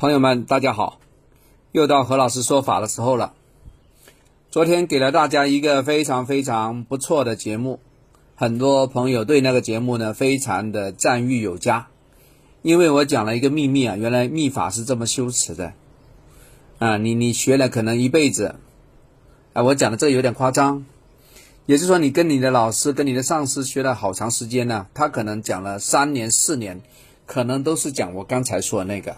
[0.00, 1.00] 朋友们，大家好！
[1.72, 3.34] 又到何老师说法的时候了。
[4.48, 7.80] 昨天给了大家一个非常非常不错的节目，
[8.36, 11.88] 很多朋友对那个节目呢非常的赞誉有加，
[12.62, 15.72] 因为我讲了一个秘密啊，原来秘法是这么修持的
[16.78, 16.96] 啊！
[16.96, 18.54] 你你学了可能一辈子
[19.52, 20.86] 啊，我讲的这有点夸张，
[21.66, 26.82] 也就是说你跟你的老师、跟你的上司学了好长时间呢，他可能讲了三年、四年，
[27.26, 29.16] 可能都是讲我刚才说的那个。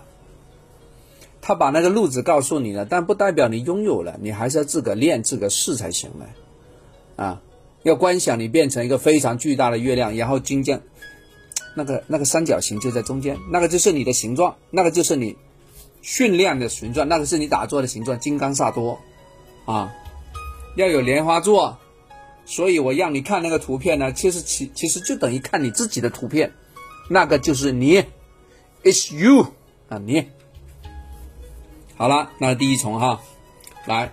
[1.43, 7.41] 他把那个路子告诉你了，但不代表你拥有了，你还是要自个练、自个试才行的，啊！
[7.83, 10.83] 要观想你变成一个非常巨大的月亮，然后金将
[11.75, 15.35] 那个那个三角形就在中间，那个就是你的形状，那个就是你
[16.03, 18.99] 训练的形状，那个是你打坐的形状，金刚萨多，
[19.65, 19.95] 啊！
[20.77, 21.79] 要有莲花座，
[22.45, 26.53] 所以我让你看那个图片呢，其实其其实就等于看你自己的图片，
[27.09, 28.05] 那个就是你
[28.85, 29.47] ，it's you
[29.89, 30.29] 啊你。
[32.01, 33.21] 好了，那第一重哈，
[33.85, 34.11] 来，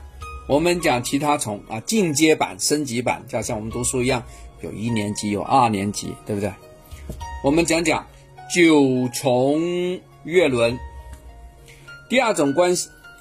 [0.49, 4.25] 我们讲其他重啊，进阶版、升级版，就像我们读书一样，
[4.59, 6.51] 有一年级，有二年级，对不对？
[7.45, 8.05] 我们讲讲
[8.53, 10.77] 九重月轮。
[12.09, 12.75] 第二种观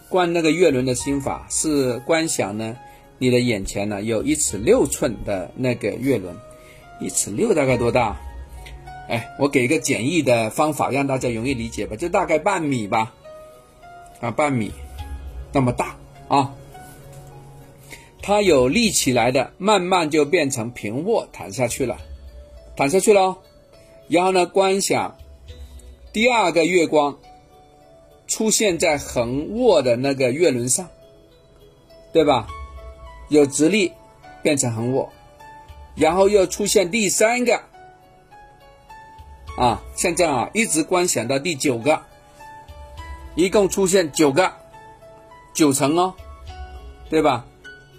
[0.08, 2.77] 观那个月轮的心法是观想呢，
[3.19, 6.36] 你的眼前呢有一尺六寸的那个月轮，
[7.01, 8.17] 一尺六大概多大？
[9.08, 13.14] 哎，我给一个简易的方法让大家容易理解吧，就大概半米吧。
[14.20, 14.72] 啊，半米
[15.53, 15.97] 那么大
[16.28, 16.55] 啊！
[18.23, 21.98] 它有立起来的，慢慢就变成平卧，躺下去了，
[22.77, 23.39] 躺下去了。
[24.08, 25.17] 然后呢，观想
[26.12, 27.19] 第二个月光
[28.27, 30.89] 出现在横卧的那个月轮上，
[32.12, 32.48] 对吧？
[33.28, 33.92] 有直立
[34.42, 35.12] 变成横卧，
[35.95, 37.61] 然后又出现第三个
[39.56, 42.03] 啊，像这样啊，一直观想到第九个。
[43.37, 44.53] 一共出现九个
[45.55, 46.15] 九层哦，
[47.11, 47.45] 对吧？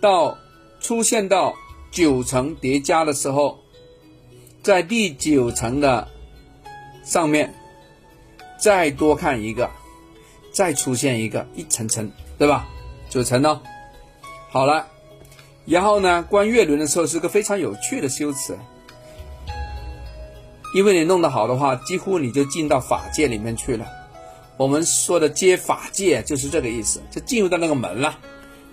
[0.01, 0.37] 到
[0.79, 1.55] 出现到
[1.91, 3.59] 九层叠加的时候，
[4.63, 6.07] 在第九层的
[7.03, 7.53] 上面
[8.57, 9.69] 再多看一个，
[10.51, 12.67] 再出现一个一层层，对吧？
[13.09, 13.61] 九层哦，
[14.49, 14.87] 好了，
[15.65, 18.57] 然后呢，观月轮的时候是个非常有趣的修辞，
[20.73, 23.85] 因为你弄得好的话，几乎你就进到法界里面去了。
[24.57, 28.17] 我们说的接法界就是这个意思，就进入到那个门了。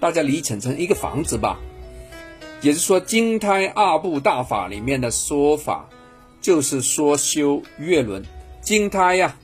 [0.00, 1.58] 大家理解成一个房子吧，
[2.60, 5.88] 也就是说金胎二部大法里面的说法，
[6.40, 8.24] 就是说修月轮
[8.60, 9.36] 金胎呀。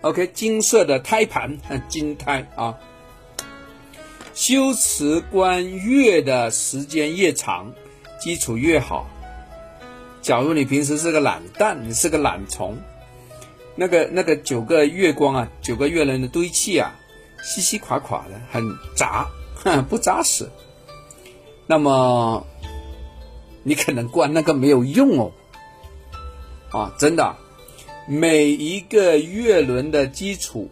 [0.00, 1.58] OK，金色的胎盘，
[1.88, 2.78] 金胎啊。
[4.34, 7.72] 修持观月的时间越长，
[8.20, 9.08] 基础越好。
[10.22, 12.76] 假如你平时是个懒蛋，你是个懒虫。
[13.76, 16.94] 那个那个九个月光啊，九个月轮的堆砌啊，
[17.42, 18.62] 稀稀垮垮的，很
[18.96, 19.26] 杂，
[19.88, 20.48] 不扎实。
[21.66, 22.46] 那么
[23.62, 25.32] 你可能关那个没有用哦，
[26.70, 27.34] 啊，真的，
[28.06, 30.70] 每一个月轮的基础，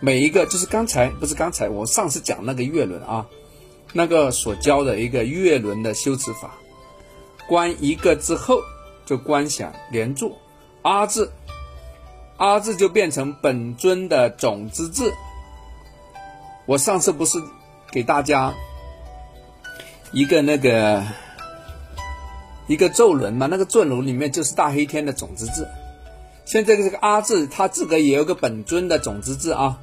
[0.00, 3.26] 每一个就是刚才不是刚才我上次讲那个月轮啊，
[3.92, 6.56] 那个所教的一个月轮的修持法，
[7.48, 8.60] 关一个之后
[9.04, 10.38] 就观想连住
[10.82, 11.30] 阿字。
[12.40, 15.12] 阿字就变成本尊的种子字。
[16.64, 17.38] 我上次不是
[17.90, 18.54] 给大家
[20.10, 21.04] 一个那个
[22.66, 23.46] 一个咒轮嘛？
[23.46, 25.68] 那个咒轮里面就是大黑天的种子字。
[26.46, 29.78] 现在这个阿字，它自个也有个本尊的种子字啊。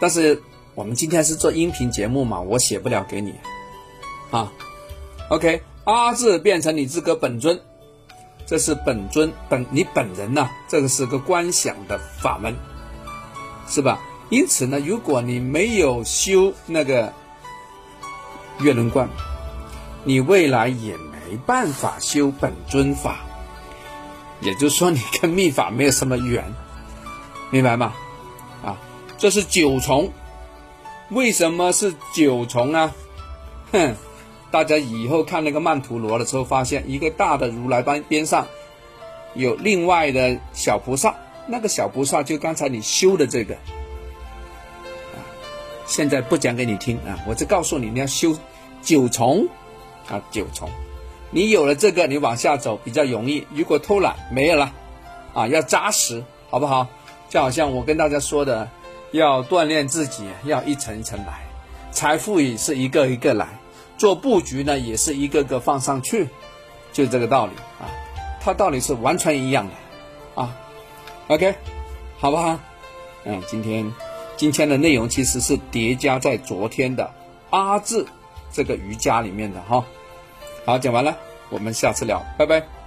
[0.00, 0.42] 但是
[0.74, 3.32] 我们今天是做音频节目嘛，我写不了给你
[4.32, 4.52] 啊。
[5.28, 7.60] OK，阿字变成你自个本尊。
[8.52, 12.54] 这是本尊本你本人呐，这个是个观想的法门，
[13.66, 13.98] 是吧？
[14.28, 17.10] 因此呢，如果你没有修那个
[18.60, 19.08] 月轮观，
[20.04, 23.20] 你未来也没办法修本尊法，
[24.42, 26.44] 也就是说，你跟密法没有什么缘，
[27.50, 27.94] 明白吗？
[28.62, 28.76] 啊，
[29.16, 30.12] 这是九重，
[31.08, 32.92] 为什么是九重呢？
[33.72, 33.96] 哼。
[34.52, 38.46] 大家以后看那个曼陀罗的时候，发现一个大的如来般边上
[39.34, 41.14] 有另外的小菩萨，
[41.46, 45.18] 那个小菩萨就刚才你修的这个啊。
[45.86, 48.36] 现在不讲给你听啊，我就告诉你，你要修
[48.82, 49.48] 九重
[50.06, 50.68] 啊，九重。
[51.30, 53.46] 你有了这个，你往下走比较容易。
[53.54, 54.70] 如果偷懒没有了
[55.32, 56.86] 啊，要扎实，好不好？
[57.30, 58.68] 就好像我跟大家说的，
[59.12, 61.40] 要锻炼自己，要一层一层来，
[61.90, 63.48] 财富也是一个一个来。
[64.02, 66.28] 做布局呢，也是一个个放上去，
[66.92, 67.86] 就这个道理啊，
[68.40, 70.56] 它道理是完全一样的啊。
[71.28, 71.54] OK，
[72.18, 72.58] 好不好？
[73.24, 73.94] 嗯，今天
[74.36, 77.14] 今天的内容其实是叠加在昨天的
[77.50, 78.04] 阿字
[78.52, 79.84] 这个瑜伽里面的哈。
[80.66, 81.16] 好，讲完了，
[81.48, 82.81] 我们下次聊，拜拜。